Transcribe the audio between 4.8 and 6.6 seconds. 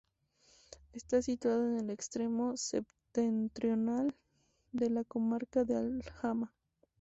la comarca de Alhama.